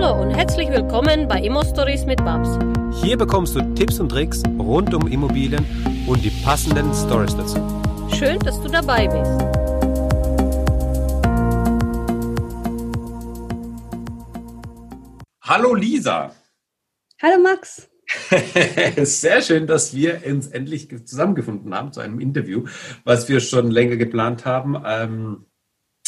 [0.00, 2.50] Hallo und herzlich willkommen bei Immo Stories mit Babs.
[3.02, 5.66] Hier bekommst du Tipps und Tricks rund um Immobilien
[6.06, 7.56] und die passenden Stories dazu.
[8.16, 9.42] Schön, dass du dabei bist.
[15.42, 16.32] Hallo Lisa.
[17.20, 17.88] Hallo Max.
[19.02, 22.68] Sehr schön, dass wir uns endlich zusammengefunden haben zu einem Interview,
[23.02, 24.80] was wir schon länger geplant haben.
[24.86, 25.46] Ähm,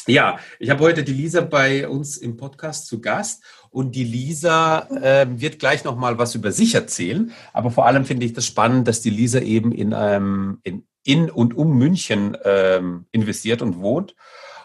[0.07, 4.89] ja, ich habe heute die Lisa bei uns im Podcast zu Gast und die Lisa
[5.01, 7.33] äh, wird gleich noch mal was über sich erzählen.
[7.53, 11.31] Aber vor allem finde ich das spannend, dass die Lisa eben in, ähm, in, in
[11.31, 14.17] und um München ähm, investiert und wohnt.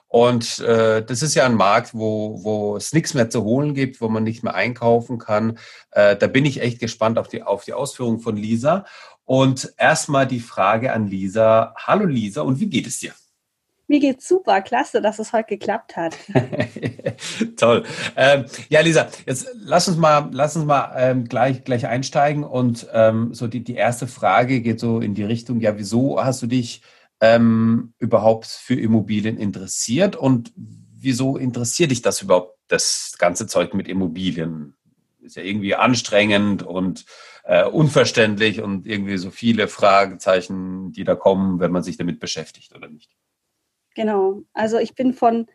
[0.07, 4.01] Und äh, das ist ja ein Markt, wo, wo es nichts mehr zu holen gibt,
[4.01, 5.57] wo man nicht mehr einkaufen kann.
[5.91, 8.85] Äh, da bin ich echt gespannt auf die, auf die Ausführungen von Lisa.
[9.25, 11.73] Und erstmal die Frage an Lisa.
[11.77, 13.13] Hallo Lisa, und wie geht es dir?
[13.87, 16.17] Mir geht's super, klasse, dass es heute geklappt hat.
[17.57, 17.83] Toll.
[18.15, 22.43] Ähm, ja, Lisa, jetzt lass uns mal, lass uns mal ähm, gleich, gleich einsteigen.
[22.43, 26.41] Und ähm, so die, die erste Frage geht so in die Richtung, ja, wieso hast
[26.41, 26.81] du dich
[27.21, 33.87] ähm, überhaupt für Immobilien interessiert und wieso interessiert dich das überhaupt, das ganze Zeug mit
[33.87, 34.75] Immobilien?
[35.21, 37.05] Ist ja irgendwie anstrengend und
[37.43, 42.75] äh, unverständlich und irgendwie so viele Fragezeichen, die da kommen, wenn man sich damit beschäftigt
[42.75, 43.11] oder nicht.
[43.95, 44.41] Genau.
[44.53, 45.47] Also ich bin von,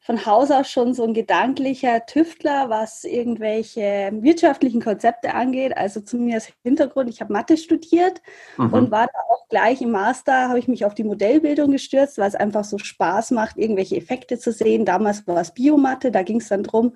[0.00, 5.76] von Haus aus schon so ein gedanklicher Tüftler, was irgendwelche wirtschaftlichen Konzepte angeht.
[5.76, 8.20] Also zu mir als Hintergrund, ich habe Mathe studiert
[8.58, 8.72] mhm.
[8.72, 12.28] und war da auch gleich im Master, habe ich mich auf die Modellbildung gestürzt, weil
[12.28, 14.86] es einfach so Spaß macht, irgendwelche Effekte zu sehen.
[14.86, 16.94] Damals war es Biomatte, da ging es dann drum,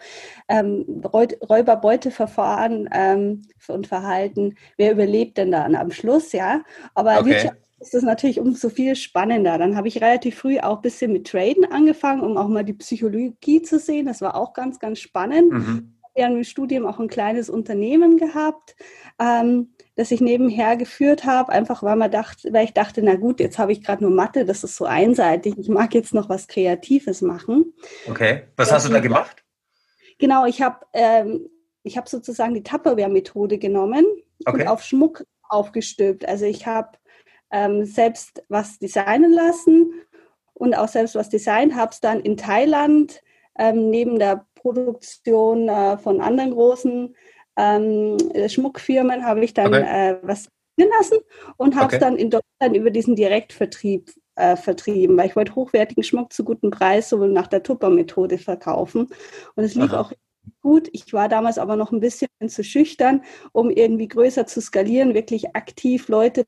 [0.48, 4.54] ähm, Räuberbeuteverfahren ähm, und Verhalten.
[4.78, 6.62] Wer überlebt denn dann am Schluss, ja?
[6.94, 7.26] Aber okay.
[7.26, 9.58] Wirtschaft ist das natürlich umso viel spannender.
[9.58, 12.72] Dann habe ich relativ früh auch ein bisschen mit Traden angefangen, um auch mal die
[12.72, 14.06] Psychologie zu sehen.
[14.06, 15.52] Das war auch ganz, ganz spannend.
[15.52, 15.92] Mhm.
[16.14, 18.74] Während dem Studium auch ein kleines Unternehmen gehabt,
[19.20, 23.38] ähm, das ich nebenher geführt habe, einfach weil, man dachte, weil ich dachte, na gut,
[23.38, 25.58] jetzt habe ich gerade nur Mathe, das ist so einseitig.
[25.58, 27.74] Ich mag jetzt noch was Kreatives machen.
[28.08, 29.44] Okay, was hast du da gemacht?
[30.18, 31.50] Genau, ich habe ähm,
[31.82, 34.06] ich hab sozusagen die Tupperware-Methode genommen
[34.46, 34.62] okay.
[34.62, 36.26] und auf Schmuck aufgestülpt.
[36.26, 36.96] Also ich habe
[37.56, 39.92] ähm, selbst was designen lassen
[40.52, 43.22] und auch selbst was designt, habe es dann in Thailand
[43.58, 47.14] ähm, neben der Produktion äh, von anderen großen
[47.56, 48.18] ähm,
[48.48, 50.10] Schmuckfirmen habe ich dann okay.
[50.10, 51.18] äh, was lassen
[51.56, 52.00] und habe es okay.
[52.00, 56.70] dann in Deutschland über diesen Direktvertrieb äh, vertrieben, weil ich wollte hochwertigen Schmuck zu gutem
[56.70, 59.08] Preis sowohl nach der Tupper-Methode verkaufen.
[59.54, 60.00] Und es lief Aha.
[60.00, 60.12] auch
[60.60, 60.90] gut.
[60.92, 65.56] Ich war damals aber noch ein bisschen zu schüchtern, um irgendwie größer zu skalieren, wirklich
[65.56, 66.44] aktiv Leute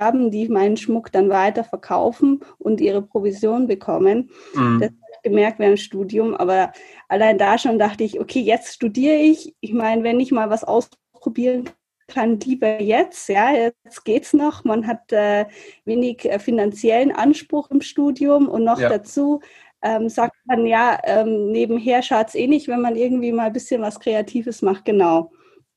[0.00, 4.30] haben, die meinen Schmuck dann weiter verkaufen und ihre Provision bekommen.
[4.54, 4.80] Mhm.
[4.80, 6.72] Das habe ich gemerkt während dem Studium, aber
[7.08, 9.54] allein da schon dachte ich, okay, jetzt studiere ich.
[9.60, 11.70] Ich meine, wenn ich mal was ausprobieren
[12.08, 13.28] kann, lieber jetzt.
[13.28, 14.64] Ja, jetzt geht's noch.
[14.64, 15.46] Man hat äh,
[15.84, 18.88] wenig äh, finanziellen Anspruch im Studium und noch ja.
[18.88, 19.40] dazu
[19.82, 23.52] ähm, sagt man ja, ähm, nebenher schaut es eh nicht, wenn man irgendwie mal ein
[23.52, 24.84] bisschen was Kreatives macht.
[24.84, 25.30] Genau.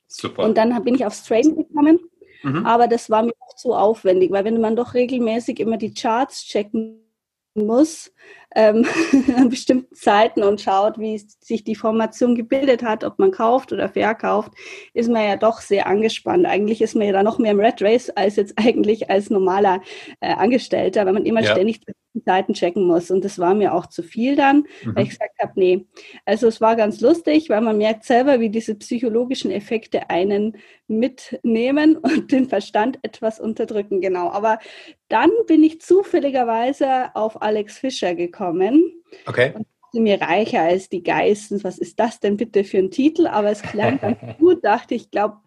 [0.07, 0.43] Super.
[0.43, 1.99] Und dann bin ich aufs Trading gekommen
[2.43, 2.65] Mhm.
[2.65, 6.45] Aber das war mir auch zu aufwendig, weil wenn man doch regelmäßig immer die Charts
[6.45, 6.99] checken
[7.55, 8.11] muss
[8.55, 8.85] ähm,
[9.37, 13.89] an bestimmten Zeiten und schaut, wie sich die Formation gebildet hat, ob man kauft oder
[13.89, 14.51] verkauft,
[14.93, 16.45] ist man ja doch sehr angespannt.
[16.45, 19.81] Eigentlich ist man ja da noch mehr im Red Race als jetzt eigentlich als normaler
[20.19, 21.51] äh, Angestellter, weil man immer ja.
[21.51, 21.81] ständig
[22.13, 23.11] die Seiten checken muss.
[23.11, 24.95] Und das war mir auch zu viel dann, mhm.
[24.95, 25.85] weil ich gesagt habe, nee.
[26.25, 30.57] Also es war ganz lustig, weil man merkt selber, wie diese psychologischen Effekte einen
[30.87, 34.01] mitnehmen und den Verstand etwas unterdrücken.
[34.01, 34.29] Genau.
[34.29, 34.59] Aber
[35.09, 39.03] dann bin ich zufälligerweise auf Alex Fischer gekommen.
[39.25, 39.53] Okay.
[39.53, 41.63] Und mir reicher als die Geistens.
[41.63, 43.27] Was ist das denn bitte für ein Titel?
[43.27, 45.37] Aber es klang ganz gut, dachte ich, glaube,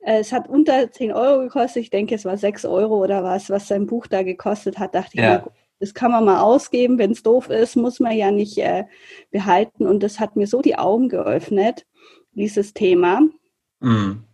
[0.00, 1.84] es hat unter 10 Euro gekostet.
[1.84, 4.94] Ich denke, es war 6 Euro oder was, was sein Buch da gekostet hat.
[4.94, 5.36] Dachte ja.
[5.36, 5.52] ich,
[5.84, 6.96] das kann man mal ausgeben.
[6.96, 8.84] Wenn es doof ist, muss man ja nicht äh,
[9.30, 9.86] behalten.
[9.86, 11.84] Und das hat mir so die Augen geöffnet,
[12.32, 13.20] dieses Thema.
[13.80, 14.24] Mhm.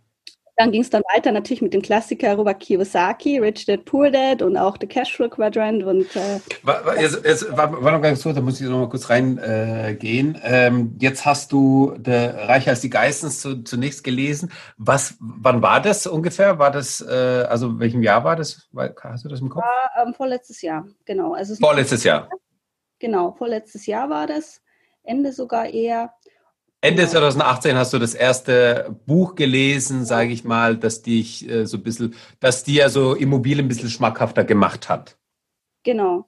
[0.57, 4.41] Dann ging es dann weiter natürlich mit dem Klassiker Robert Kiyosaki, Rich Dad Poor Dad
[4.41, 5.83] und auch The Cashflow Quadrant.
[5.83, 8.89] Und, äh, war, jetzt, jetzt, war, war noch ganz kurz, da muss ich noch mal
[8.89, 10.35] kurz reingehen.
[10.35, 14.51] Äh, ähm, jetzt hast du Reicher als die Geistens zu, zunächst gelesen.
[14.77, 16.59] Was, wann war das ungefähr?
[16.59, 18.69] War das, äh, also welchem Jahr war das?
[19.01, 19.63] Hast du das im Kopf?
[19.63, 21.33] War, ähm, vorletztes Jahr, genau.
[21.33, 22.29] Also vorletztes Jahr.
[22.99, 24.61] Genau, vorletztes Jahr war das.
[25.03, 26.13] Ende sogar eher.
[26.83, 31.77] Ende 2018 hast du das erste Buch gelesen, sage ich mal, das dich äh, so
[31.77, 35.15] ein bisschen, das dir so Immobilien ein bisschen schmackhafter gemacht hat.
[35.83, 36.27] Genau,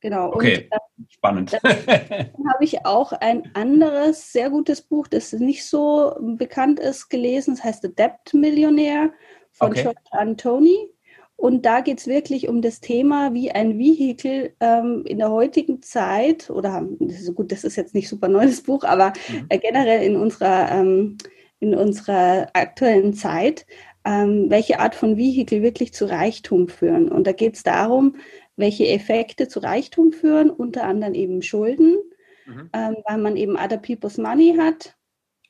[0.00, 0.34] genau.
[0.34, 0.68] Okay.
[0.98, 1.58] Und spannend.
[1.62, 1.72] Dann
[2.52, 7.54] habe ich auch ein anderes sehr gutes Buch, das nicht so bekannt ist, gelesen.
[7.54, 9.14] Das heißt The Debt Millionär
[9.52, 9.82] von okay.
[9.82, 10.90] George Antoni.
[11.40, 15.80] Und da geht es wirklich um das Thema, wie ein Vehikel ähm, in der heutigen
[15.80, 19.46] Zeit, oder das gut, das ist jetzt nicht super neues Buch, aber mhm.
[19.48, 21.16] äh, generell in unserer, ähm,
[21.58, 23.64] in unserer aktuellen Zeit,
[24.04, 27.10] ähm, welche Art von Vehikel wirklich zu Reichtum führen.
[27.10, 28.16] Und da geht es darum,
[28.56, 31.96] welche Effekte zu Reichtum führen, unter anderem eben Schulden,
[32.44, 32.68] mhm.
[32.74, 34.94] Ähm, weil man eben other people's money hat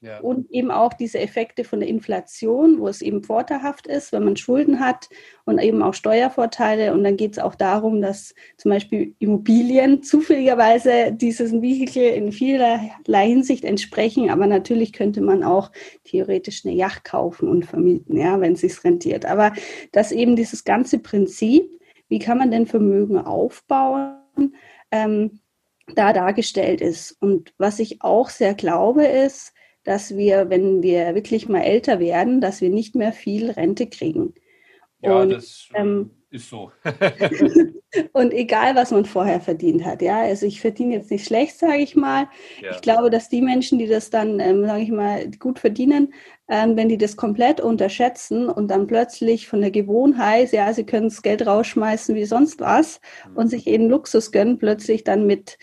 [0.02, 0.18] ja.
[0.20, 4.36] Und eben auch diese Effekte von der Inflation, wo es eben vorteilhaft ist, wenn man
[4.36, 5.10] Schulden hat
[5.44, 6.94] und eben auch Steuervorteile.
[6.94, 13.28] Und dann geht es auch darum, dass zum Beispiel Immobilien zufälligerweise dieses Vehikel in vielerlei
[13.28, 14.30] Hinsicht entsprechen.
[14.30, 15.70] Aber natürlich könnte man auch
[16.04, 19.26] theoretisch eine Yacht kaufen und vermieten, ja, wenn es sich rentiert.
[19.26, 19.52] Aber
[19.92, 24.54] dass eben dieses ganze Prinzip, wie kann man denn Vermögen aufbauen,
[24.90, 25.40] ähm,
[25.94, 27.12] da dargestellt ist.
[27.20, 29.52] Und was ich auch sehr glaube, ist,
[29.84, 34.34] dass wir, wenn wir wirklich mal älter werden, dass wir nicht mehr viel Rente kriegen.
[35.02, 36.70] Ja, und, das ähm, ist so.
[38.12, 41.78] und egal, was man vorher verdient hat, ja, also ich verdiene jetzt nicht schlecht, sage
[41.78, 42.28] ich mal.
[42.62, 42.72] Ja.
[42.72, 46.12] Ich glaube, dass die Menschen, die das dann, ähm, sage ich mal, gut verdienen,
[46.48, 51.08] ähm, wenn die das komplett unterschätzen und dann plötzlich von der Gewohnheit, ja, sie können
[51.08, 53.36] das Geld rausschmeißen wie sonst was mhm.
[53.36, 55.58] und sich eben Luxus gönnen, plötzlich dann mit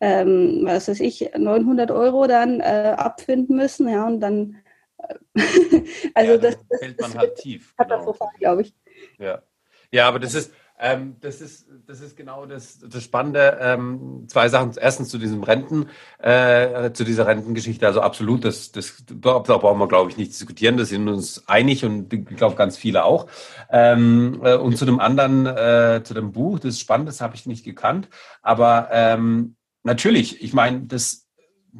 [0.00, 4.56] ähm, was weiß ich, 900 Euro dann äh, abfinden müssen, ja, und dann,
[4.98, 5.14] äh,
[6.14, 7.74] also ja, das, das fällt man halt tief.
[7.76, 8.38] Katastrophal, genau.
[8.38, 8.74] glaube ich.
[9.18, 9.42] Ja.
[9.90, 13.58] ja, aber das ist, ähm, das ist, das ist genau das, das Spannende.
[13.60, 14.72] Ähm, zwei Sachen.
[14.80, 17.86] Erstens zu diesem Renten, äh, zu dieser Rentengeschichte.
[17.86, 20.76] Also absolut, das, das, da brauchen wir, glaube ich, nicht diskutieren.
[20.76, 23.26] Da sind wir uns einig und ich glaube ganz viele auch.
[23.70, 27.34] Ähm, äh, und zu dem anderen, äh, zu dem Buch, das ist spannend, das habe
[27.34, 28.08] ich nicht gekannt.
[28.42, 29.56] Aber ähm,
[29.88, 31.26] natürlich, ich meine, das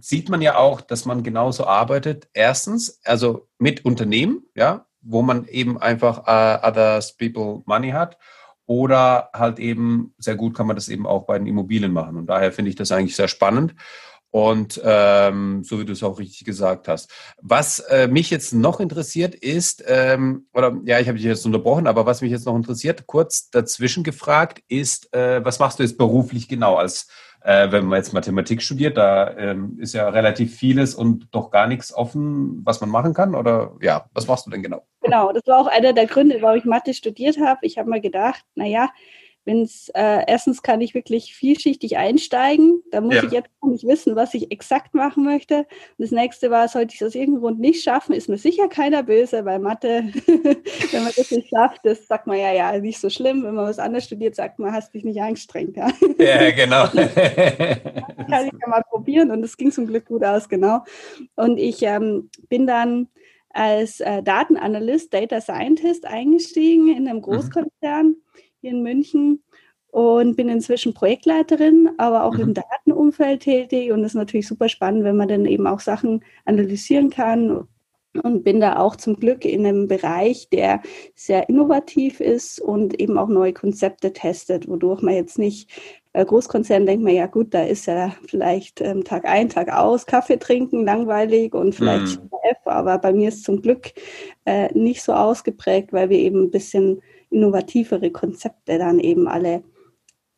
[0.00, 2.28] sieht man ja auch, dass man genauso arbeitet.
[2.32, 8.18] Erstens, also mit Unternehmen, ja, wo man eben einfach uh, others people money hat.
[8.66, 12.16] Oder halt eben, sehr gut kann man das eben auch bei den Immobilien machen.
[12.16, 13.74] Und daher finde ich das eigentlich sehr spannend.
[14.30, 17.10] Und ähm, so wie du es auch richtig gesagt hast.
[17.40, 21.86] Was äh, mich jetzt noch interessiert ist, ähm, oder ja, ich habe dich jetzt unterbrochen,
[21.86, 25.96] aber was mich jetzt noch interessiert, kurz dazwischen gefragt, ist, äh, was machst du jetzt
[25.96, 27.08] beruflich genau als
[27.42, 31.66] äh, wenn man jetzt Mathematik studiert, da ähm, ist ja relativ vieles und doch gar
[31.66, 33.34] nichts offen, was man machen kann.
[33.34, 34.84] Oder ja, was machst du denn genau?
[35.02, 37.60] Genau, das war auch einer der Gründe, warum ich Mathe studiert habe.
[37.62, 38.90] Ich habe mal gedacht, naja,
[39.48, 43.24] wenn es äh, erstens kann ich wirklich vielschichtig einsteigen, da muss ja.
[43.24, 45.60] ich jetzt nicht wissen, was ich exakt machen möchte.
[45.60, 45.66] Und
[45.96, 49.02] das nächste war, sollte ich es aus irgendeinem Grund nicht schaffen, ist mir sicher keiner
[49.02, 53.08] böse, weil Mathe, wenn man das nicht schafft, das sagt man ja, ja, nicht so
[53.08, 53.42] schlimm.
[53.42, 55.78] Wenn man was anderes studiert, sagt man, hast dich nicht angestrengt.
[55.78, 56.86] Ja, ja genau.
[56.88, 60.84] kann ich ja mal probieren und es ging zum Glück gut aus, genau.
[61.36, 63.08] Und ich ähm, bin dann
[63.48, 67.22] als äh, Datenanalyst, Data Scientist eingestiegen in einem mhm.
[67.22, 68.08] Großkonzern.
[68.08, 68.22] Mhm
[68.68, 69.42] hier in München
[69.90, 72.40] und bin inzwischen Projektleiterin, aber auch mhm.
[72.40, 76.22] im Datenumfeld tätig und das ist natürlich super spannend, wenn man dann eben auch Sachen
[76.44, 77.66] analysieren kann
[78.22, 80.82] und bin da auch zum Glück in einem Bereich, der
[81.14, 85.70] sehr innovativ ist und eben auch neue Konzepte testet, wodurch man jetzt nicht
[86.12, 90.06] äh, Großkonzern denkt man ja gut, da ist ja vielleicht ähm, Tag ein, Tag aus,
[90.06, 92.28] Kaffee trinken, langweilig und vielleicht mm.
[92.50, 93.92] F, aber bei mir ist zum Glück
[94.44, 99.62] äh, nicht so ausgeprägt, weil wir eben ein bisschen innovativere Konzepte dann eben alle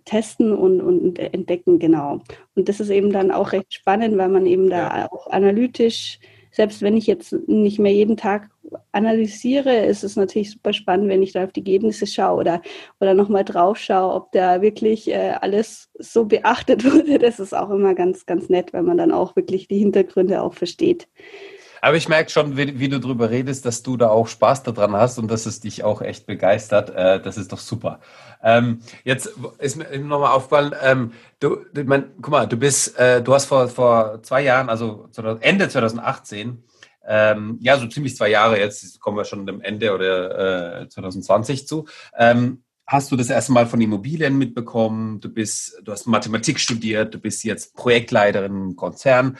[0.04, 2.20] testen und, und entdecken, genau.
[2.54, 6.18] Und das ist eben dann auch recht spannend, weil man eben da auch analytisch,
[6.50, 8.50] selbst wenn ich jetzt nicht mehr jeden Tag
[8.92, 12.62] analysiere, ist es natürlich super spannend, wenn ich da auf die Ergebnisse schaue oder,
[13.00, 17.18] oder nochmal drauf schaue, ob da wirklich äh, alles so beachtet wurde.
[17.18, 20.54] Das ist auch immer ganz, ganz nett, wenn man dann auch wirklich die Hintergründe auch
[20.54, 21.08] versteht.
[21.80, 24.92] Aber ich merke schon, wie, wie, du darüber redest, dass du da auch Spaß daran
[24.92, 26.90] hast und dass es dich auch echt begeistert.
[26.90, 28.00] Äh, das ist doch super.
[28.42, 33.34] Ähm, jetzt ist mir nochmal aufgefallen, ähm, du, mein, guck mal, du bist, äh, du
[33.34, 35.08] hast vor, vor zwei Jahren, also
[35.40, 36.62] Ende 2018,
[37.06, 41.66] ähm, ja, so ziemlich zwei Jahre jetzt, kommen wir schon dem Ende oder äh, 2020
[41.66, 46.58] zu, ähm, hast du das erste Mal von Immobilien mitbekommen, du bist, du hast Mathematik
[46.58, 49.38] studiert, du bist jetzt Projektleiterin im Konzern.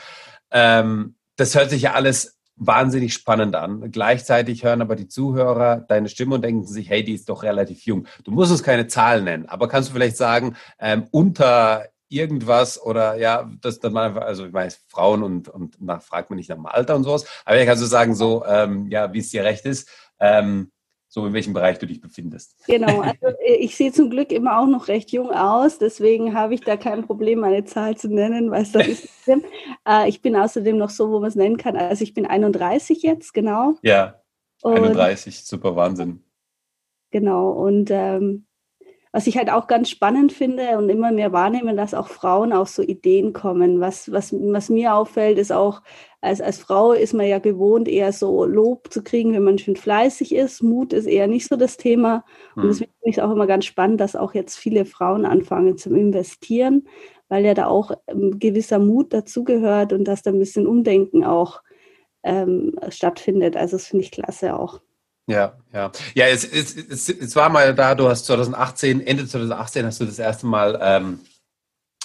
[0.53, 3.91] Ähm, das hört sich ja alles wahnsinnig spannend an.
[3.91, 7.87] Gleichzeitig hören aber die Zuhörer deine Stimme und denken sich, hey, die ist doch relativ
[7.87, 8.07] jung.
[8.25, 13.17] Du musst uns keine Zahlen nennen, aber kannst du vielleicht sagen, ähm, unter irgendwas oder
[13.17, 16.57] ja, das dann mal, also ich weiß, Frauen und, und nach, fragt man nicht nach
[16.57, 19.65] dem Alter und sowas, aber kannst du sagen, so, ähm, ja, wie es dir recht
[19.65, 20.71] ist, ähm,
[21.11, 22.55] so in welchem Bereich du dich befindest.
[22.67, 26.55] Genau, also äh, ich sehe zum Glück immer auch noch recht jung aus, deswegen habe
[26.55, 29.09] ich da kein Problem, meine Zahl zu nennen, weil es das ist.
[29.87, 31.77] äh, ich bin außerdem noch so, wo man es nennen kann.
[31.77, 33.75] Also ich bin 31 jetzt, genau.
[33.83, 34.23] Ja,
[34.63, 36.23] 31, und, super Wahnsinn.
[37.11, 38.47] Genau, und ähm,
[39.13, 42.69] was ich halt auch ganz spannend finde und immer mehr wahrnehme, dass auch Frauen auf
[42.69, 43.81] so Ideen kommen.
[43.81, 45.83] Was, was, was mir auffällt, ist auch,
[46.21, 49.75] als, als Frau ist man ja gewohnt, eher so Lob zu kriegen, wenn man schön
[49.75, 50.63] fleißig ist.
[50.63, 52.25] Mut ist eher nicht so das Thema.
[52.55, 52.69] Und mhm.
[52.69, 55.97] deswegen finde ich es auch immer ganz spannend, dass auch jetzt viele Frauen anfangen zum
[55.97, 56.87] Investieren,
[57.29, 61.63] weil ja da auch ein gewisser Mut dazugehört und dass da ein bisschen Umdenken auch
[62.23, 63.57] ähm, stattfindet.
[63.57, 64.81] Also das finde ich klasse auch.
[65.31, 65.93] Ja, ja.
[66.15, 70.05] Ja, es, es, es, es war mal da, du hast 2018, Ende 2018 hast du
[70.05, 71.21] das erste Mal ähm,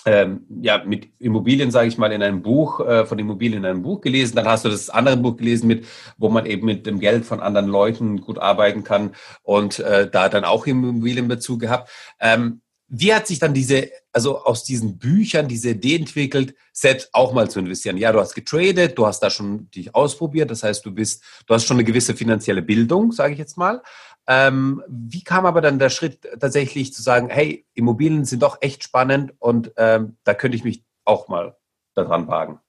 [0.06, 3.82] ähm, ja, mit Immobilien, sage ich mal, in einem Buch, äh, von Immobilien in einem
[3.82, 4.36] Buch gelesen.
[4.36, 7.40] Dann hast du das andere Buch gelesen, mit, wo man eben mit dem Geld von
[7.40, 11.90] anderen Leuten gut arbeiten kann und äh, da dann auch Immobilienbezug gehabt.
[12.20, 17.34] Ähm, wie hat sich dann diese, also aus diesen Büchern diese Idee entwickelt, selbst auch
[17.34, 17.98] mal zu investieren?
[17.98, 21.54] Ja, du hast getradet, du hast da schon dich ausprobiert, das heißt, du bist, du
[21.54, 23.82] hast schon eine gewisse finanzielle Bildung, sage ich jetzt mal.
[24.28, 28.84] Ähm, wie kam aber dann der Schritt tatsächlich zu sagen, hey, Immobilien sind doch echt
[28.84, 31.58] spannend und ähm, da könnte ich mich auch mal
[31.94, 32.60] daran wagen?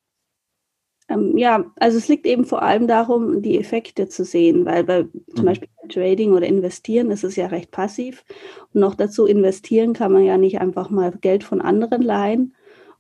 [1.09, 5.03] Ähm, ja, also es liegt eben vor allem darum, die Effekte zu sehen, weil bei
[5.35, 5.47] zum mhm.
[5.47, 8.25] Beispiel Trading oder Investieren ist es ja recht passiv.
[8.73, 12.55] Und noch dazu investieren kann man ja nicht einfach mal Geld von anderen leihen.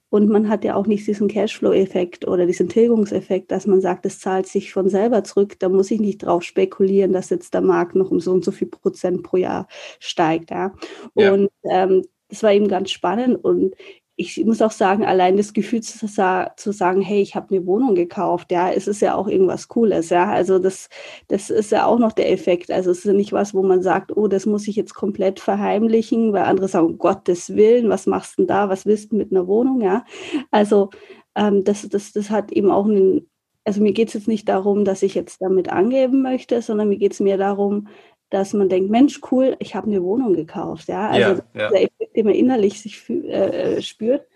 [0.09, 4.21] Und man hat ja auch nicht diesen Cashflow-Effekt oder diesen Tilgungseffekt, dass man sagt, es
[4.21, 5.59] zahlt sich von selber zurück.
[5.59, 8.53] Da muss ich nicht drauf spekulieren, dass jetzt der Markt noch um so und so
[8.53, 9.67] viel Prozent pro Jahr
[9.99, 10.51] steigt.
[10.51, 10.73] Ja.
[11.17, 11.33] ja.
[11.33, 13.45] Und ähm, das war eben ganz spannend.
[13.45, 13.75] Und
[14.19, 17.95] ich muss auch sagen, allein das Gefühl zu, zu sagen, hey, ich habe eine Wohnung
[17.95, 20.31] gekauft, ja, es ist ja auch irgendwas Cooles, ja.
[20.31, 20.89] Also das,
[21.29, 22.71] das ist ja auch noch der Effekt.
[22.71, 25.39] Also es ist ja nicht was, wo man sagt, oh, das muss ich jetzt komplett
[25.39, 29.17] verheimlichen, weil andere sagen, um Gottes Willen, was machst du denn da, was willst du
[29.17, 30.05] mit einer Wohnung, ja.
[30.51, 30.91] Also
[31.35, 33.29] ähm, das, das, das hat eben auch einen,
[33.65, 36.99] also mir geht es jetzt nicht darum, dass ich jetzt damit angeben möchte, sondern mir
[36.99, 37.89] geht es mehr darum,
[38.31, 40.89] dass man denkt, Mensch, cool, ich habe eine Wohnung gekauft.
[40.89, 41.87] Ja, also ja, ja.
[42.17, 44.27] Den man innerlich sich äh, spürt.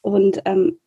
[0.00, 0.78] Und ähm,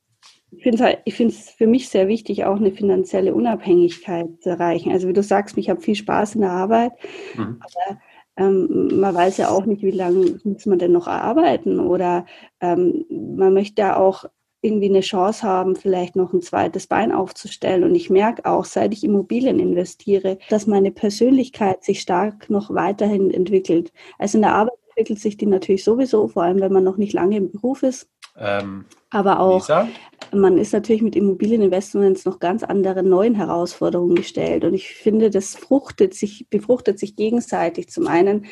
[0.51, 4.91] ich finde halt, es für mich sehr wichtig, auch eine finanzielle Unabhängigkeit zu erreichen.
[4.91, 6.93] Also wie du sagst, ich habe viel Spaß in der Arbeit,
[7.35, 7.59] mhm.
[7.59, 7.99] aber
[8.37, 12.25] ähm, man weiß ja auch nicht, wie lange muss man denn noch arbeiten oder
[12.61, 14.25] ähm, man möchte ja auch
[14.61, 17.83] irgendwie eine Chance haben, vielleicht noch ein zweites Bein aufzustellen.
[17.83, 23.31] Und ich merke auch, seit ich Immobilien investiere, dass meine Persönlichkeit sich stark noch weiterhin
[23.31, 23.91] entwickelt.
[24.17, 27.13] Also in der Arbeit entwickelt sich die natürlich sowieso, vor allem wenn man noch nicht
[27.13, 28.09] lange im Beruf ist.
[28.37, 29.87] Ähm, Aber auch, Lisa?
[30.33, 34.63] man ist natürlich mit Immobilieninvestments noch ganz anderen neuen Herausforderungen gestellt.
[34.65, 37.89] Und ich finde, das fruchtet sich, befruchtet sich gegenseitig.
[37.89, 38.45] Zum einen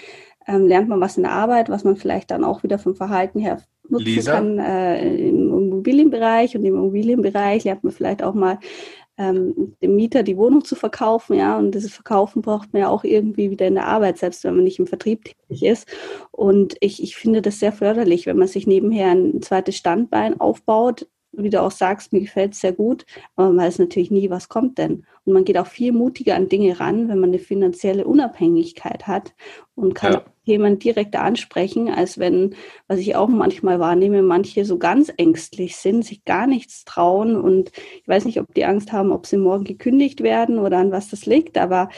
[0.47, 3.39] ähm, lernt man was in der Arbeit, was man vielleicht dann auch wieder vom Verhalten
[3.39, 4.33] her nutzen Lisa?
[4.33, 6.55] kann äh, im Immobilienbereich.
[6.55, 8.59] Und im Immobilienbereich lernt man vielleicht auch mal
[9.17, 13.03] ähm, dem Mieter die Wohnung zu verkaufen, ja, und dieses Verkaufen braucht man ja auch
[13.03, 15.87] irgendwie wieder in der Arbeit, selbst wenn man nicht im Vertrieb tätig ist.
[16.31, 21.07] Und ich, ich finde das sehr förderlich, wenn man sich nebenher ein zweites Standbein aufbaut,
[21.37, 24.49] wie du auch sagst, mir gefällt es sehr gut, aber man weiß natürlich nie, was
[24.49, 25.05] kommt denn.
[25.25, 29.33] Und man geht auch viel mutiger an Dinge ran, wenn man eine finanzielle Unabhängigkeit hat
[29.73, 30.25] und kann ja.
[30.43, 32.55] jemanden direkt ansprechen, als wenn,
[32.87, 37.71] was ich auch manchmal wahrnehme, manche so ganz ängstlich sind, sich gar nichts trauen und
[38.01, 41.09] ich weiß nicht, ob die Angst haben, ob sie morgen gekündigt werden oder an was
[41.09, 41.89] das liegt, aber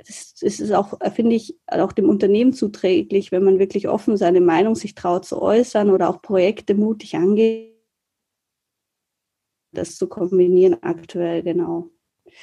[0.00, 4.74] es ist auch, finde ich, auch dem Unternehmen zuträglich, wenn man wirklich offen seine Meinung
[4.74, 7.77] sich traut zu äußern oder auch Projekte mutig angeht
[9.72, 11.90] das zu kombinieren aktuell, genau.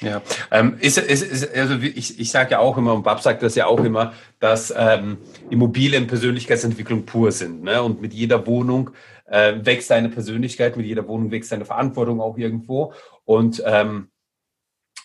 [0.00, 3.42] Ja, ähm, ist, ist, ist, also ich, ich sage ja auch immer, und Bab sagt
[3.42, 5.18] das ja auch immer, dass ähm,
[5.48, 7.62] Immobilien Persönlichkeitsentwicklung pur sind.
[7.62, 7.82] Ne?
[7.82, 8.90] Und mit jeder Wohnung
[9.26, 12.92] äh, wächst deine Persönlichkeit, mit jeder Wohnung wächst deine Verantwortung auch irgendwo.
[13.24, 14.10] Und ähm,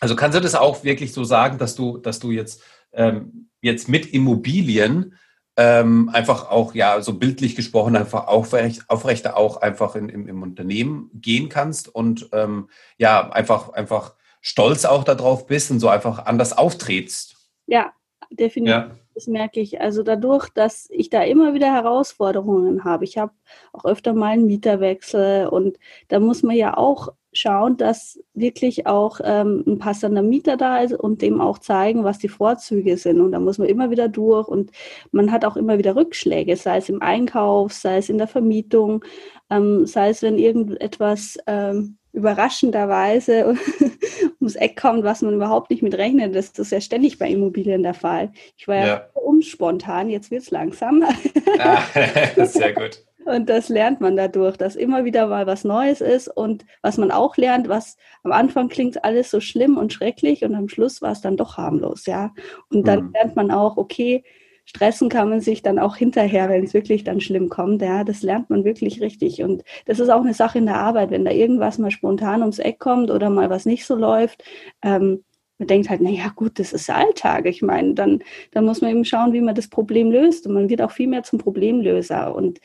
[0.00, 2.62] also kannst du das auch wirklich so sagen, dass du, dass du jetzt,
[2.92, 5.14] ähm, jetzt mit Immobilien
[5.56, 10.42] ähm, einfach auch, ja, so bildlich gesprochen, einfach aufrecht, aufrechter auch einfach in, im, im
[10.42, 16.26] Unternehmen gehen kannst und ähm, ja, einfach, einfach stolz auch darauf bist und so einfach
[16.26, 17.36] anders auftrittst.
[17.66, 17.92] Ja,
[18.30, 18.70] definitiv.
[18.70, 18.90] Ja.
[19.14, 19.80] Das merke ich.
[19.80, 23.04] Also dadurch, dass ich da immer wieder Herausforderungen habe.
[23.04, 23.32] Ich habe
[23.72, 25.78] auch öfter mal einen Mieterwechsel und
[26.08, 30.92] da muss man ja auch schauen, dass wirklich auch ähm, ein passender Mieter da ist
[30.92, 33.20] und dem auch zeigen, was die Vorzüge sind.
[33.20, 34.70] Und da muss man immer wieder durch und
[35.12, 39.04] man hat auch immer wieder Rückschläge, sei es im Einkauf, sei es in der Vermietung,
[39.50, 43.56] ähm, sei es, wenn irgendetwas ähm, überraschenderweise
[44.40, 46.34] ums Eck kommt, was man überhaupt nicht mit rechnet.
[46.34, 48.32] Das ist ja ständig bei Immobilien der Fall.
[48.56, 51.04] Ich war ja, ja um spontan, jetzt wird es langsam.
[51.58, 51.82] Ah,
[52.46, 53.04] sehr gut.
[53.26, 57.10] Und das lernt man dadurch, dass immer wieder mal was Neues ist und was man
[57.10, 61.12] auch lernt, was am Anfang klingt alles so schlimm und schrecklich und am Schluss war
[61.12, 62.32] es dann doch harmlos, ja.
[62.70, 63.12] Und dann mhm.
[63.12, 64.24] lernt man auch, okay,
[64.64, 68.04] stressen kann man sich dann auch hinterher, wenn es wirklich dann schlimm kommt, ja.
[68.04, 69.42] Das lernt man wirklich richtig.
[69.42, 72.58] Und das ist auch eine Sache in der Arbeit, wenn da irgendwas mal spontan ums
[72.58, 74.44] Eck kommt oder mal was nicht so läuft,
[74.82, 75.24] ähm,
[75.62, 77.46] man denkt halt, naja, gut, das ist Alltag.
[77.46, 80.46] Ich meine, dann, dann muss man eben schauen, wie man das Problem löst.
[80.46, 82.34] Und man wird auch viel mehr zum Problemlöser.
[82.34, 82.60] Und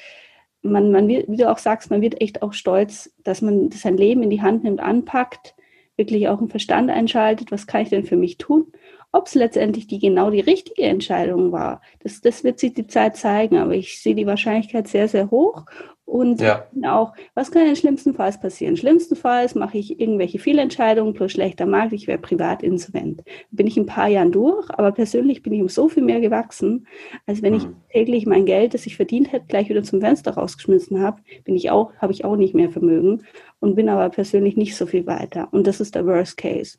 [0.64, 3.98] man, man wird, wie du auch sagst, man wird echt auch stolz, dass man sein
[3.98, 5.56] Leben in die Hand nimmt, anpackt,
[5.96, 8.72] wirklich auch einen Verstand einschaltet, was kann ich denn für mich tun?
[9.12, 13.16] Ob es letztendlich die genau die richtige Entscheidung war, das, das wird sich die Zeit
[13.16, 15.66] zeigen, aber ich sehe die Wahrscheinlichkeit sehr, sehr hoch
[16.08, 16.66] und ja.
[16.86, 18.78] auch, was kann denn schlimmstenfalls passieren?
[18.78, 23.24] Schlimmstenfalls mache ich irgendwelche Fehlentscheidungen plus schlechter Markt, ich wäre privat insolvent.
[23.52, 26.88] Bin ich ein paar Jahren durch, aber persönlich bin ich um so viel mehr gewachsen,
[27.26, 27.60] als wenn mhm.
[27.60, 31.58] ich täglich mein Geld, das ich verdient hätte, gleich wieder zum Fenster rausgeschmissen habe, bin
[31.58, 33.24] ich auch, habe ich auch nicht mehr Vermögen
[33.60, 35.50] und bin aber persönlich nicht so viel weiter.
[35.52, 36.78] Und das ist der Worst Case.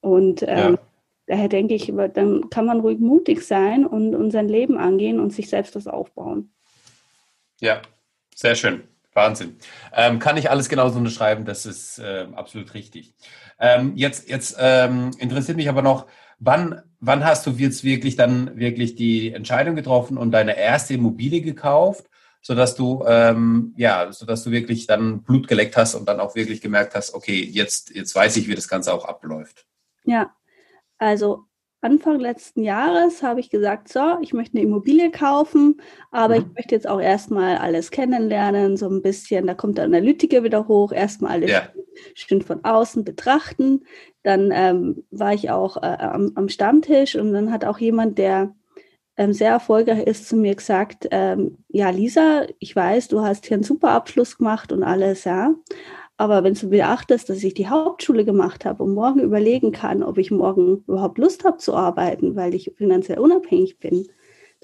[0.00, 0.78] Und ähm, ja.
[1.26, 5.32] Daher denke ich, dann kann man ruhig mutig sein und, und sein Leben angehen und
[5.32, 6.52] sich selbst das aufbauen.
[7.60, 7.82] Ja,
[8.34, 8.84] sehr schön.
[9.14, 9.56] Wahnsinn.
[9.92, 13.14] Ähm, kann ich alles genauso unterschreiben, das ist äh, absolut richtig.
[13.60, 16.06] Ähm, jetzt jetzt ähm, interessiert mich aber noch,
[16.40, 21.42] wann, wann hast du jetzt wirklich dann wirklich die Entscheidung getroffen und deine erste Immobilie
[21.42, 22.06] gekauft,
[22.42, 26.60] sodass du, ähm, ja, sodass du wirklich dann Blut geleckt hast und dann auch wirklich
[26.60, 29.64] gemerkt hast, okay, jetzt, jetzt weiß ich, wie das Ganze auch abläuft.
[30.04, 30.34] Ja,
[30.98, 31.44] also
[31.84, 36.40] Anfang letzten Jahres habe ich gesagt, so, ich möchte eine Immobilie kaufen, aber mhm.
[36.40, 40.66] ich möchte jetzt auch erstmal alles kennenlernen, so ein bisschen, da kommt der Analytiker wieder
[40.66, 41.68] hoch, erstmal alles ja.
[42.14, 43.84] schön von außen betrachten.
[44.22, 48.54] Dann ähm, war ich auch äh, am, am, Stammtisch und dann hat auch jemand, der
[49.18, 53.56] ähm, sehr erfolgreich ist, zu mir gesagt, ähm, ja, Lisa, ich weiß, du hast hier
[53.56, 55.54] einen super Abschluss gemacht und alles, ja.
[56.16, 60.18] Aber wenn du beachtest, dass ich die Hauptschule gemacht habe und morgen überlegen kann, ob
[60.18, 64.06] ich morgen überhaupt Lust habe zu arbeiten, weil ich finanziell unabhängig bin,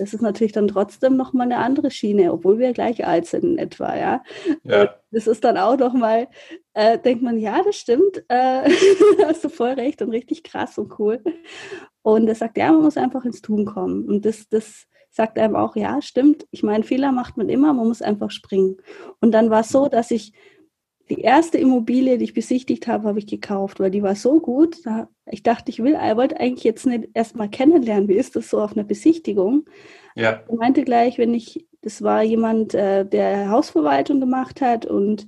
[0.01, 3.59] das ist natürlich dann trotzdem nochmal eine andere Schiene, obwohl wir gleich alt sind in
[3.59, 4.23] etwa, ja.
[4.65, 4.95] ja.
[5.11, 6.29] Das ist dann auch nochmal,
[6.73, 8.71] äh, denkt man, ja, das stimmt, äh,
[9.27, 11.23] hast du voll recht und richtig krass und cool.
[12.01, 14.09] Und er sagt, ja, man muss einfach ins Tun kommen.
[14.09, 16.47] Und das, das sagt einem auch, ja, stimmt.
[16.51, 18.79] Ich meine, Fehler macht man immer, man muss einfach springen.
[19.21, 20.33] Und dann war es so, dass ich
[21.11, 24.77] die erste Immobilie, die ich besichtigt habe, habe ich gekauft, weil die war so gut.
[25.27, 28.61] ich dachte, ich will, ich wollte eigentlich jetzt nicht erstmal kennenlernen, wie ist das so
[28.61, 29.67] auf einer Besichtigung.
[30.15, 30.43] Ja.
[30.49, 35.27] Ich meinte gleich, wenn ich, das war jemand, äh, der Hausverwaltung gemacht hat und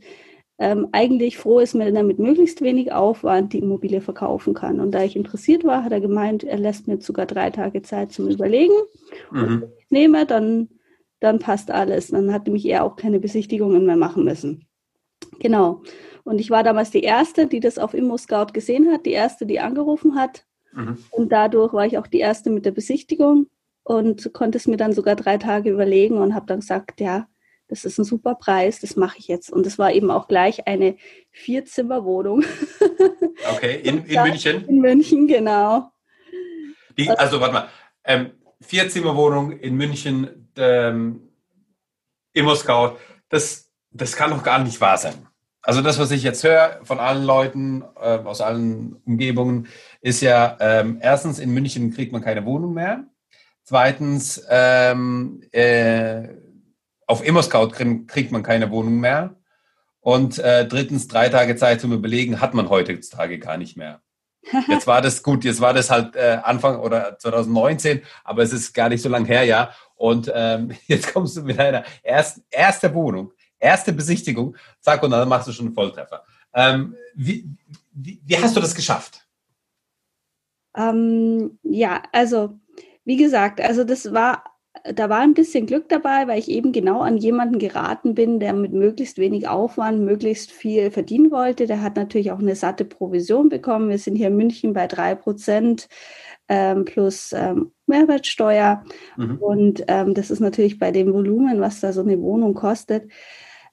[0.59, 4.79] ähm, eigentlich froh ist, wenn er mit möglichst wenig Aufwand die Immobilie verkaufen kann.
[4.79, 8.13] Und da ich interessiert war, hat er gemeint, er lässt mir sogar drei Tage Zeit
[8.13, 8.75] zum Überlegen.
[9.33, 9.43] Mhm.
[9.43, 10.69] Und wenn ich nehme, dann,
[11.19, 12.09] dann passt alles.
[12.09, 14.67] Dann hat nämlich er auch keine Besichtigungen mehr machen müssen.
[15.39, 15.83] Genau.
[16.25, 19.61] Und ich war damals die Erste, die das auf ImmoScout gesehen hat, die Erste, die
[19.61, 20.45] angerufen hat.
[20.73, 20.99] Mhm.
[21.11, 23.49] Und dadurch war ich auch die Erste mit der Besichtigung
[23.83, 27.27] und konnte es mir dann sogar drei Tage überlegen und habe dann gesagt, ja,
[27.69, 29.51] das ist ein super Preis, das mache ich jetzt.
[29.51, 30.97] Und es war eben auch gleich eine
[31.31, 32.45] Vierzimmerwohnung.
[33.57, 34.69] Okay, in, in München?
[34.69, 35.91] In München, genau.
[36.97, 37.69] Die, also, warte mal,
[38.05, 38.31] ähm,
[38.61, 41.29] Vierzimmerwohnung in München, ähm,
[42.33, 45.27] Immo-Scout, das, das kann doch gar nicht wahr sein.
[45.63, 49.69] Also das, was ich jetzt höre von allen Leuten äh, aus allen Umgebungen,
[50.01, 53.05] ist ja, ähm, erstens, in München kriegt man keine Wohnung mehr.
[53.63, 56.29] Zweitens, ähm, äh,
[57.07, 59.37] auf ImmoScout kriegt man keine Wohnung mehr.
[60.01, 64.01] Und äh, drittens, drei Tage Zeit zum Überlegen hat man heutzutage gar nicht mehr.
[64.69, 68.73] Jetzt war das gut, jetzt war das halt äh, Anfang oder 2019, aber es ist
[68.75, 69.71] gar nicht so lang her, ja.
[69.95, 73.31] Und ähm, jetzt kommst du mit einer ersten erste Wohnung
[73.63, 76.25] erste Besichtigung, zack, und dann machst du schon einen Volltreffer.
[76.55, 77.49] Ähm, wie,
[77.93, 79.27] wie, wie, hast du das geschafft?
[80.77, 82.59] Ähm, ja, also
[83.05, 84.45] wie gesagt, also das war,
[84.95, 88.53] da war ein bisschen Glück dabei, weil ich eben genau an jemanden geraten bin, der
[88.53, 91.67] mit möglichst wenig Aufwand möglichst viel verdienen wollte.
[91.67, 93.91] Der hat natürlich auch eine satte Provision bekommen.
[93.91, 95.89] Wir sind hier in München bei drei Prozent
[96.49, 98.85] ähm, plus ähm, Mehrwertsteuer.
[99.17, 99.37] Mhm.
[99.39, 103.11] Und ähm, das ist natürlich bei dem Volumen, was da so eine Wohnung kostet,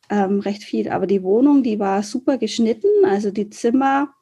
[0.10, 0.90] ähm, recht viel.
[0.90, 2.88] Aber die Wohnung, die war super geschnitten.
[3.06, 4.14] Also die Zimmer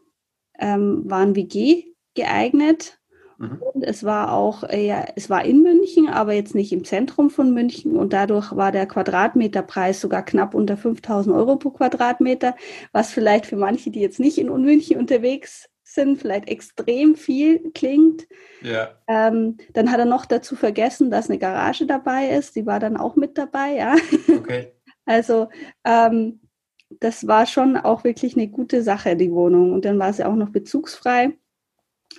[0.60, 3.00] ähm, waren WG geeignet.
[3.38, 3.62] Mhm.
[3.74, 7.30] Und es war auch, äh, ja, es war in München, aber jetzt nicht im Zentrum
[7.30, 7.96] von München.
[7.96, 12.56] Und dadurch war der Quadratmeterpreis sogar knapp unter 5000 Euro pro Quadratmeter,
[12.92, 18.28] was vielleicht für manche, die jetzt nicht in München unterwegs sind, vielleicht extrem viel klingt.
[18.62, 18.90] Ja.
[19.08, 22.56] Ähm, dann hat er noch dazu vergessen, dass eine Garage dabei ist.
[22.56, 23.96] Die war dann auch mit dabei, ja.
[24.28, 24.74] Okay.
[25.08, 25.50] Also
[25.84, 26.42] ähm,
[26.90, 29.74] das war schon auch wirklich eine gute Sache, die Wohnung.
[29.74, 31.34] Und dann war sie auch noch bezugsfrei.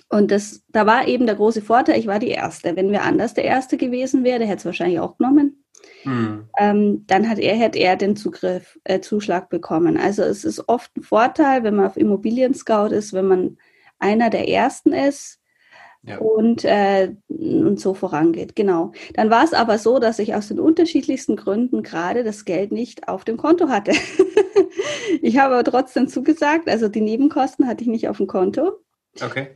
[0.09, 2.75] Und das, da war eben der große Vorteil, ich war die Erste.
[2.75, 5.63] Wenn wir anders der Erste gewesen wäre, der hätte es wahrscheinlich auch genommen.
[6.03, 6.49] Hm.
[6.57, 9.97] Ähm, dann hat er, hätte er den Zugriff, äh, Zuschlag bekommen.
[9.97, 13.57] Also es ist oft ein Vorteil, wenn man auf Immobilien Scout ist, wenn man
[13.97, 15.38] einer der Ersten ist
[16.03, 16.17] ja.
[16.17, 18.55] und, äh, und so vorangeht.
[18.55, 18.93] Genau.
[19.13, 23.07] Dann war es aber so, dass ich aus den unterschiedlichsten Gründen gerade das Geld nicht
[23.07, 23.91] auf dem Konto hatte.
[25.21, 28.79] ich habe aber trotzdem zugesagt, also die Nebenkosten hatte ich nicht auf dem Konto.
[29.21, 29.47] Okay.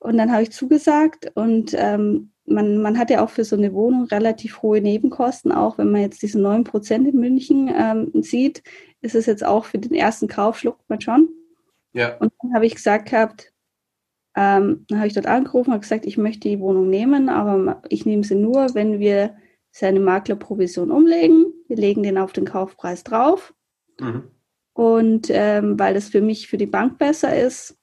[0.00, 3.72] Und dann habe ich zugesagt und ähm, man, man hat ja auch für so eine
[3.74, 8.62] Wohnung relativ hohe Nebenkosten, auch wenn man jetzt diese 9% in München ähm, sieht,
[9.00, 11.28] ist es jetzt auch für den ersten Kauf, schluckt man schon.
[11.92, 12.16] Ja.
[12.18, 13.52] Und dann habe ich gesagt gehabt,
[14.40, 18.06] ähm, dann habe ich dort angerufen und gesagt, ich möchte die Wohnung nehmen, aber ich
[18.06, 19.34] nehme sie nur, wenn wir
[19.72, 21.52] seine Maklerprovision umlegen.
[21.66, 23.52] Wir legen den auf den Kaufpreis drauf.
[23.98, 24.30] Mhm.
[24.74, 27.76] Und ähm, weil das für mich, für die Bank besser ist.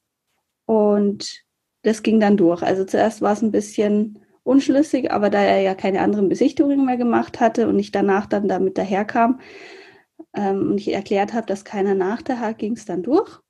[0.64, 1.44] Und
[1.82, 2.62] das ging dann durch.
[2.62, 6.96] Also zuerst war es ein bisschen unschlüssig, aber da er ja keine anderen Besichtigungen mehr
[6.96, 9.40] gemacht hatte und ich danach dann damit daherkam
[10.32, 13.40] ähm, und ich erklärt habe, dass keiner nachher ging es dann durch.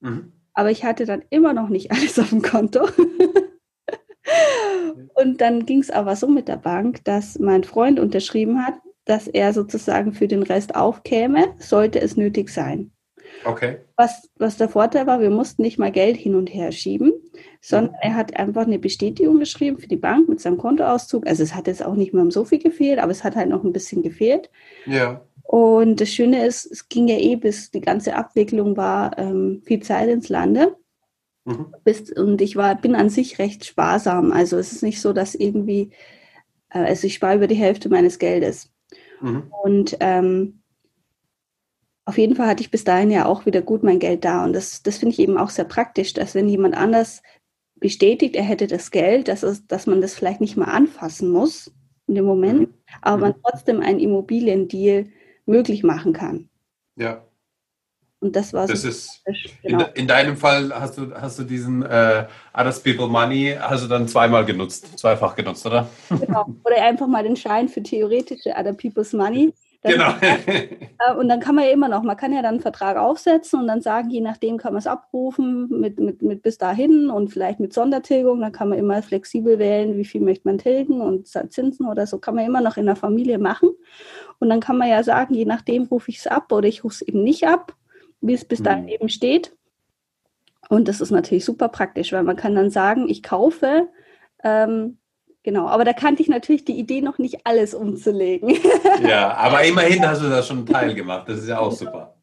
[0.00, 0.32] Mhm.
[0.54, 2.88] Aber ich hatte dann immer noch nicht alles auf dem Konto.
[5.14, 9.28] und dann ging es aber so mit der Bank, dass mein Freund unterschrieben hat, dass
[9.28, 12.90] er sozusagen für den Rest aufkäme, sollte es nötig sein.
[13.44, 13.78] Okay.
[13.96, 17.12] Was, was der Vorteil war, wir mussten nicht mal Geld hin und her schieben,
[17.60, 17.98] sondern mhm.
[18.02, 21.26] er hat einfach eine Bestätigung geschrieben für die Bank mit seinem Kontoauszug.
[21.26, 23.48] Also es hat jetzt auch nicht mehr um so viel gefehlt, aber es hat halt
[23.48, 24.50] noch ein bisschen gefehlt.
[24.86, 25.22] Ja.
[25.44, 29.80] Und das Schöne ist, es ging ja eh bis die ganze Abwicklung war ähm, viel
[29.80, 30.76] Zeit ins Lande.
[31.44, 31.74] Mhm.
[31.84, 34.32] Bis, und ich war, bin an sich recht sparsam.
[34.32, 35.90] Also es ist nicht so, dass irgendwie,
[36.70, 38.72] äh, also ich spare über die Hälfte meines Geldes.
[39.20, 39.44] Mhm.
[39.62, 40.62] Und ähm,
[42.06, 44.44] auf jeden Fall hatte ich bis dahin ja auch wieder gut mein Geld da.
[44.44, 47.22] Und das, das finde ich eben auch sehr praktisch, dass wenn jemand anders
[47.76, 51.72] bestätigt, er hätte das Geld, dass, es, dass man das vielleicht nicht mal anfassen muss
[52.06, 52.74] in dem Moment, mhm.
[53.02, 53.42] aber man mhm.
[53.42, 55.06] trotzdem einen Immobiliendeal
[55.46, 56.48] möglich machen kann.
[56.96, 57.22] Ja.
[58.20, 58.88] Und das war das so.
[58.88, 59.22] Ist,
[59.62, 59.84] genau.
[59.88, 63.88] in, in, deinem Fall hast du, hast du diesen äh, Others People Money hast du
[63.88, 65.90] dann zweimal genutzt, zweifach genutzt, oder?
[66.08, 66.46] Genau.
[66.64, 69.52] Oder einfach mal den Schein für theoretische Other People's Money
[69.84, 70.14] genau.
[70.24, 73.60] Äh, und dann kann man ja immer noch, man kann ja dann einen Vertrag aufsetzen
[73.60, 77.28] und dann sagen, je nachdem kann man es abrufen mit, mit, mit bis dahin und
[77.28, 78.40] vielleicht mit Sondertilgung.
[78.40, 82.18] Dann kann man immer flexibel wählen, wie viel möchte man tilgen und Zinsen oder so
[82.18, 83.70] kann man immer noch in der Familie machen.
[84.38, 86.94] Und dann kann man ja sagen, je nachdem rufe ich es ab oder ich rufe
[86.94, 87.74] es eben nicht ab,
[88.20, 88.90] wie es bis dahin mhm.
[88.90, 89.56] eben steht.
[90.68, 93.88] Und das ist natürlich super praktisch, weil man kann dann sagen, ich kaufe
[94.42, 94.98] ähm,
[95.44, 98.56] Genau, aber da kannte ich natürlich die Idee noch nicht alles umzulegen.
[99.02, 101.28] Ja, aber immerhin hast du da schon einen Teil gemacht.
[101.28, 102.16] Das ist ja auch super.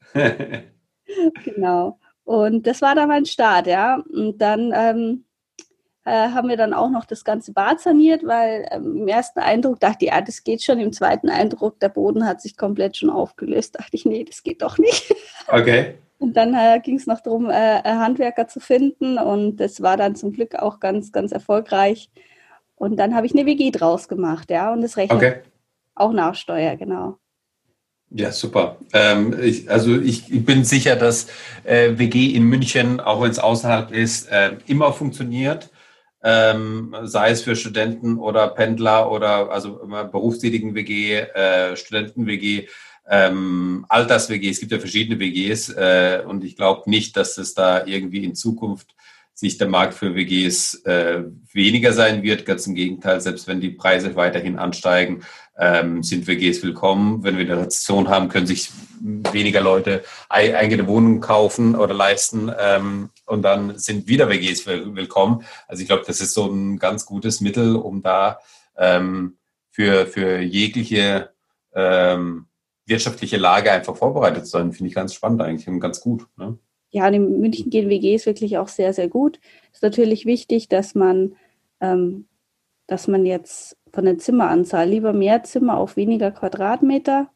[1.43, 1.99] genau.
[2.23, 4.01] Und das war dann mein Start, ja.
[4.11, 5.25] Und dann ähm,
[6.05, 9.79] äh, haben wir dann auch noch das ganze Bad saniert, weil ähm, im ersten Eindruck
[9.79, 10.79] dachte ich, ja, das geht schon.
[10.79, 13.75] Im zweiten Eindruck, der Boden hat sich komplett schon aufgelöst.
[13.75, 15.13] Dachte ich, nee, das geht doch nicht.
[15.47, 15.95] Okay.
[16.19, 19.17] Und dann äh, ging es noch darum, äh, Handwerker zu finden.
[19.17, 22.09] Und das war dann zum Glück auch ganz, ganz erfolgreich.
[22.75, 25.35] Und dann habe ich eine WG draus gemacht, ja, und das rechnet okay.
[25.95, 27.17] auch nach Steuer, genau.
[28.11, 28.77] Ja, super.
[28.93, 31.27] Ähm, ich, also ich, ich, bin sicher, dass
[31.63, 35.70] äh, WG in München, auch wenn es außerhalb ist, äh, immer funktioniert.
[36.23, 39.81] Ähm, sei es für Studenten oder Pendler oder also
[40.11, 42.67] berufstätigen WG, äh, Studenten-WG,
[43.09, 44.49] ähm, Alters-WG.
[44.49, 48.35] Es gibt ja verschiedene WGs äh, und ich glaube nicht, dass es da irgendwie in
[48.35, 48.95] Zukunft
[49.33, 52.45] sich der Markt für WGs äh, weniger sein wird.
[52.45, 55.23] Ganz im Gegenteil, selbst wenn die Preise weiterhin ansteigen,
[55.57, 57.23] ähm, sind WGs willkommen.
[57.23, 58.71] Wenn wir eine Rezession haben, können sich
[59.03, 65.43] weniger Leute eigene Wohnungen kaufen oder leisten ähm, und dann sind wieder WGs willkommen.
[65.67, 68.39] Also ich glaube, das ist so ein ganz gutes Mittel, um da
[68.77, 69.37] ähm,
[69.69, 71.31] für, für jegliche
[71.73, 72.45] ähm,
[72.85, 74.73] wirtschaftliche Lage einfach vorbereitet zu sein.
[74.73, 76.27] Finde ich ganz spannend eigentlich und ganz gut.
[76.37, 76.57] Ne?
[76.91, 79.39] ja, in München gehen WGs wirklich auch sehr, sehr gut.
[79.73, 81.35] Ist natürlich wichtig, dass man,
[81.79, 82.27] ähm,
[82.87, 87.29] dass man jetzt von der Zimmeranzahl lieber mehr Zimmer auf weniger Quadratmeter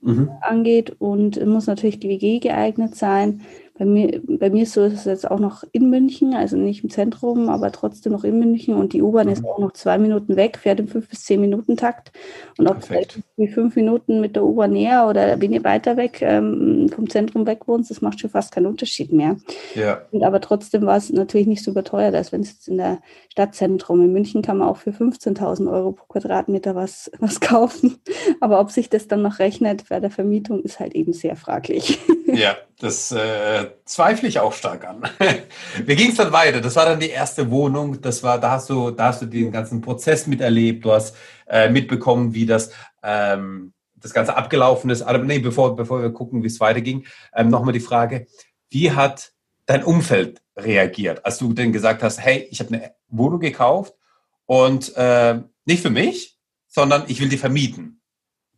[0.00, 0.30] mhm.
[0.40, 3.42] angeht und muss natürlich die WG geeignet sein.
[3.80, 6.84] Bei mir, bei mir ist so, ist es jetzt auch noch in München, also nicht
[6.84, 9.32] im Zentrum, aber trotzdem noch in München und die U-Bahn mhm.
[9.32, 12.12] ist auch noch zwei Minuten weg, fährt im fünf bis zehn Minuten Takt.
[12.58, 17.08] Und ob du fünf Minuten mit der U-Bahn näher oder weniger weiter weg ähm, vom
[17.08, 19.36] Zentrum weg wohnst, das macht schon fast keinen Unterschied mehr.
[19.74, 20.02] Ja.
[20.10, 22.98] Und aber trotzdem war es natürlich nicht so überteuert, als wenn es jetzt in der
[23.30, 27.96] Stadtzentrum in München kann man auch für 15.000 Euro pro Quadratmeter was, was kaufen.
[28.40, 31.98] Aber ob sich das dann noch rechnet bei der Vermietung, ist halt eben sehr fraglich.
[32.34, 35.08] Ja, das äh, zweifle ich auch stark an.
[35.84, 36.60] Wie ging es dann weiter?
[36.60, 38.00] Das war dann die erste Wohnung.
[38.00, 40.84] Das war, da hast du, da hast du den ganzen Prozess miterlebt.
[40.84, 41.16] Du hast
[41.46, 45.02] äh, mitbekommen, wie das ähm, das Ganze abgelaufen ist.
[45.02, 48.26] Aber nee, bevor, bevor wir gucken, wie es weiterging, ähm, nochmal die Frage:
[48.70, 49.32] Wie hat
[49.66, 53.94] dein Umfeld reagiert, als du denn gesagt hast, hey, ich habe eine Wohnung gekauft
[54.46, 58.00] und äh, nicht für mich, sondern ich will die vermieten?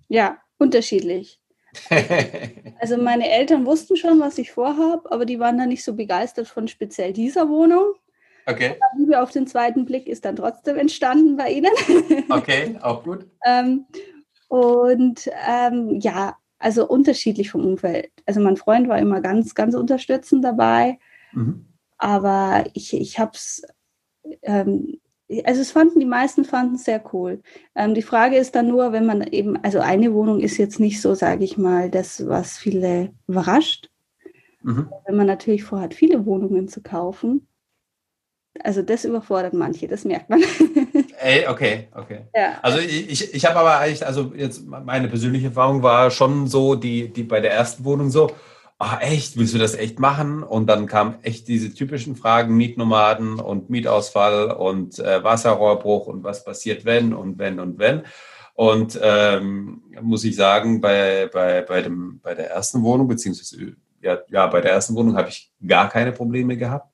[0.08, 1.41] Ja, unterschiedlich.
[2.80, 6.48] also meine Eltern wussten schon, was ich vorhabe, aber die waren dann nicht so begeistert
[6.48, 7.94] von speziell dieser Wohnung.
[8.46, 8.76] Okay.
[8.98, 11.72] Liebe auf den zweiten Blick ist dann trotzdem entstanden bei ihnen.
[12.30, 13.26] okay, auch gut.
[13.46, 13.86] ähm,
[14.48, 18.10] und ähm, ja, also unterschiedlich vom Umfeld.
[18.26, 20.98] Also mein Freund war immer ganz, ganz unterstützend dabei.
[21.32, 21.66] Mhm.
[21.98, 23.62] Aber ich, ich habe es
[24.42, 25.00] ähm,
[25.44, 27.40] also es fanden die meisten fanden es sehr cool.
[27.74, 31.00] Ähm, die Frage ist dann nur, wenn man eben, also eine Wohnung ist jetzt nicht
[31.00, 33.90] so, sage ich mal, das, was viele überrascht.
[34.62, 34.88] Mhm.
[35.06, 37.46] Wenn man natürlich vorhat, viele Wohnungen zu kaufen,
[38.60, 40.42] also das überfordert manche, das merkt man.
[41.20, 42.26] Ey, okay, okay.
[42.34, 42.58] Ja.
[42.62, 47.12] Also ich, ich habe aber eigentlich, also jetzt meine persönliche Erfahrung war schon so, die,
[47.12, 48.30] die bei der ersten Wohnung so,
[48.82, 50.42] ach echt, willst du das echt machen?
[50.42, 56.44] Und dann kamen echt diese typischen Fragen, Mietnomaden und Mietausfall und äh, Wasserrohrbruch und was
[56.44, 58.02] passiert, wenn und wenn und wenn.
[58.54, 64.18] Und ähm, muss ich sagen, bei, bei, bei, dem, bei der ersten Wohnung, beziehungsweise ja,
[64.28, 66.92] ja bei der ersten Wohnung habe ich gar keine Probleme gehabt.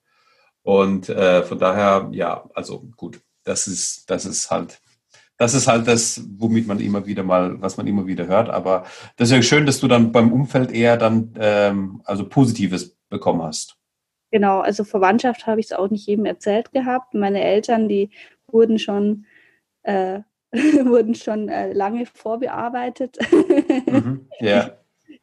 [0.61, 4.79] Und äh, von daher, ja, also gut, das ist, das ist halt
[5.39, 8.49] das ist halt das, womit man immer wieder mal, was man immer wieder hört.
[8.49, 8.83] Aber
[9.15, 13.41] das ist ja schön, dass du dann beim Umfeld eher dann ähm, also Positives bekommen
[13.41, 13.77] hast.
[14.31, 17.13] Genau, also Verwandtschaft habe ich es auch nicht jedem erzählt gehabt.
[17.13, 18.09] Meine Eltern, die
[18.47, 19.25] wurden schon
[19.83, 20.19] äh,
[20.51, 23.17] wurden schon äh, lange vorbearbeitet.
[23.85, 24.71] Mhm, ja.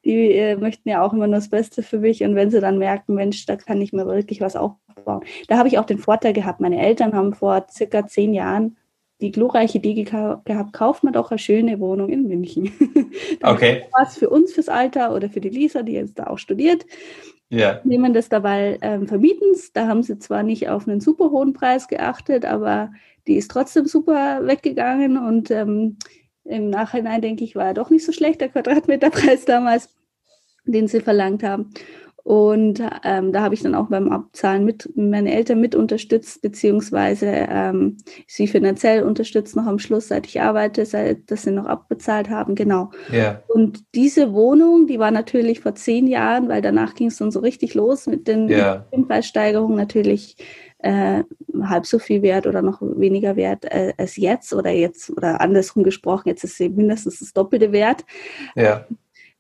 [0.03, 2.79] Die äh, möchten ja auch immer nur das Beste für mich und wenn sie dann
[2.79, 5.25] merken, Mensch, da kann ich mir wirklich was aufbauen.
[5.49, 6.61] Da habe ich auch den Vorteil gehabt.
[6.61, 8.77] Meine Eltern haben vor circa zehn Jahren
[9.21, 12.71] die glorreiche Idee gehabt, kauft man doch eine schöne Wohnung in München.
[13.43, 13.85] okay.
[13.97, 16.85] Was für uns fürs Alter oder für die Lisa, die jetzt da auch studiert.
[17.49, 17.81] Ja.
[17.85, 19.53] Nehmen das dabei ähm, vermieten.
[19.73, 22.91] Da haben sie zwar nicht auf einen super hohen Preis geachtet, aber
[23.27, 25.97] die ist trotzdem super weggegangen und ähm,
[26.45, 29.95] im Nachhinein denke ich, war er doch nicht so schlecht, der Quadratmeterpreis damals,
[30.65, 31.71] den sie verlangt haben.
[32.27, 37.29] Und ähm, da habe ich dann auch beim Abzahlen mit meine Eltern mit unterstützt, beziehungsweise
[37.29, 42.29] ähm, sie finanziell unterstützt noch am Schluss, seit ich arbeite, seit dass sie noch abbezahlt
[42.29, 42.91] haben, genau.
[43.13, 43.45] Yeah.
[43.47, 47.39] Und diese Wohnung, die war natürlich vor zehn Jahren, weil danach ging es dann so
[47.39, 48.85] richtig los mit den yeah.
[49.07, 50.37] Preissteigerungen natürlich
[50.79, 51.23] äh,
[51.63, 55.85] halb so viel wert oder noch weniger wert äh, als jetzt oder jetzt oder andersrum
[55.85, 58.05] gesprochen, jetzt ist sie mindestens das doppelte Wert.
[58.57, 58.85] Ja.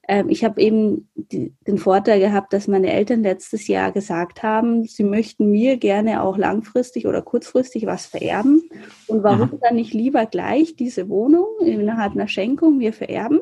[0.09, 4.85] Ähm, ich habe eben die, den Vorteil gehabt, dass meine Eltern letztes Jahr gesagt haben,
[4.85, 8.62] sie möchten mir gerne auch langfristig oder kurzfristig was vererben.
[9.07, 9.61] Und warum mhm.
[9.61, 13.40] dann nicht lieber gleich diese Wohnung innerhalb einer Schenkung mir vererben?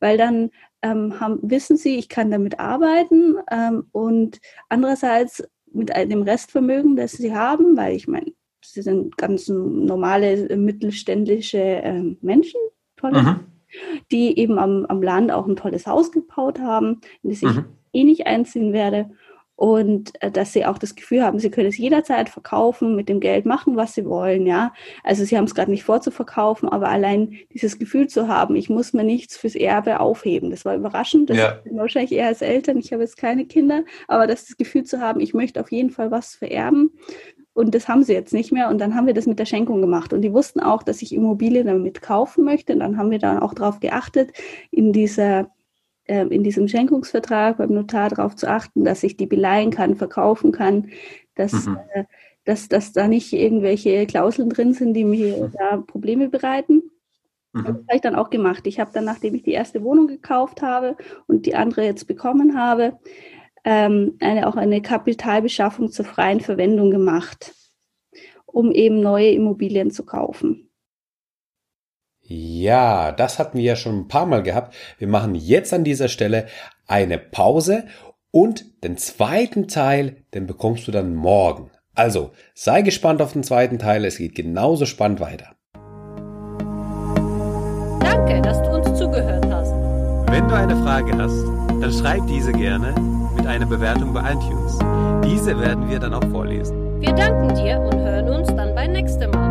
[0.00, 0.50] Weil dann
[0.82, 7.12] ähm, haben, wissen sie, ich kann damit arbeiten ähm, und andererseits mit dem Restvermögen, das
[7.12, 12.60] sie haben, weil ich meine, sie sind ganz normale mittelständische äh, Menschen,
[12.96, 13.51] tolle mhm
[14.10, 17.64] die eben am, am Land auch ein tolles Haus gebaut haben, in das ich mhm.
[17.92, 19.10] eh nicht einziehen werde.
[19.54, 23.20] Und äh, dass sie auch das Gefühl haben, sie können es jederzeit verkaufen, mit dem
[23.20, 24.72] Geld machen, was sie wollen, ja.
[25.04, 28.56] Also sie haben es gerade nicht vor zu verkaufen, aber allein dieses Gefühl zu haben,
[28.56, 31.30] ich muss mir nichts fürs Erbe aufheben, das war überraschend.
[31.30, 31.60] Das ja.
[31.70, 35.34] wahrscheinlich eher als Eltern, ich habe jetzt keine Kinder, aber das Gefühl zu haben, ich
[35.34, 36.90] möchte auf jeden Fall was vererben,
[37.54, 38.68] und das haben sie jetzt nicht mehr.
[38.68, 40.12] Und dann haben wir das mit der Schenkung gemacht.
[40.12, 42.72] Und die wussten auch, dass ich Immobilien damit kaufen möchte.
[42.72, 44.32] Und dann haben wir dann auch darauf geachtet,
[44.70, 45.50] in dieser
[46.04, 50.50] äh, in diesem Schenkungsvertrag beim Notar darauf zu achten, dass ich die beleihen kann, verkaufen
[50.50, 50.88] kann,
[51.34, 51.78] dass, mhm.
[51.94, 52.04] äh,
[52.44, 55.52] dass, dass da nicht irgendwelche Klauseln drin sind, die mir mhm.
[55.56, 56.82] da Probleme bereiten.
[57.52, 57.64] Mhm.
[57.64, 58.66] Das habe ich dann auch gemacht.
[58.66, 62.58] Ich habe dann, nachdem ich die erste Wohnung gekauft habe und die andere jetzt bekommen
[62.58, 62.98] habe,
[63.64, 67.54] ähm, eine, auch eine Kapitalbeschaffung zur freien Verwendung gemacht,
[68.46, 70.68] um eben neue Immobilien zu kaufen.
[72.20, 74.74] Ja, das hatten wir ja schon ein paar Mal gehabt.
[74.98, 76.46] Wir machen jetzt an dieser Stelle
[76.86, 77.84] eine Pause
[78.34, 81.70] Und den zweiten Teil, den bekommst du dann morgen.
[81.94, 85.54] Also, sei gespannt auf den zweiten Teil, es geht genauso spannend weiter.
[88.00, 89.72] Danke, dass du uns zugehört hast.
[90.32, 91.44] Wenn du eine Frage hast,
[91.82, 92.94] dann schreib diese gerne
[93.42, 94.78] mit einer Bewertung bei iTunes.
[95.24, 97.00] Diese werden wir dann auch vorlesen.
[97.00, 99.41] Wir danken dir und hören uns dann beim nächsten Mal.